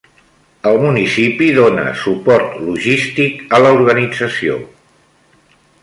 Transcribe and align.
El 0.69 0.77
municipi 0.85 1.49
dona 1.57 1.83
suport 2.05 2.57
logístic 2.71 3.55
a 3.59 3.61
l'organització. 3.67 4.61